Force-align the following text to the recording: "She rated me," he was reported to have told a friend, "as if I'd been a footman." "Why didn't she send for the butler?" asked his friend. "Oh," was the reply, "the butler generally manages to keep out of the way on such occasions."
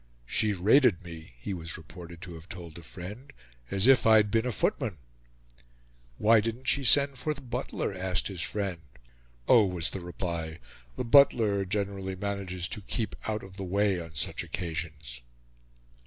"She 0.25 0.51
rated 0.53 1.03
me," 1.03 1.35
he 1.37 1.53
was 1.53 1.77
reported 1.77 2.23
to 2.23 2.33
have 2.33 2.49
told 2.49 2.75
a 2.79 2.81
friend, 2.81 3.31
"as 3.69 3.85
if 3.85 4.03
I'd 4.07 4.31
been 4.31 4.47
a 4.47 4.51
footman." 4.51 4.97
"Why 6.17 6.41
didn't 6.41 6.67
she 6.67 6.83
send 6.83 7.19
for 7.19 7.35
the 7.35 7.41
butler?" 7.41 7.93
asked 7.93 8.27
his 8.27 8.41
friend. 8.41 8.79
"Oh," 9.47 9.63
was 9.63 9.91
the 9.91 9.99
reply, 9.99 10.57
"the 10.95 11.05
butler 11.05 11.65
generally 11.65 12.15
manages 12.15 12.67
to 12.69 12.81
keep 12.81 13.15
out 13.29 13.43
of 13.43 13.57
the 13.57 13.63
way 13.63 13.99
on 14.01 14.15
such 14.15 14.43
occasions." 14.43 15.21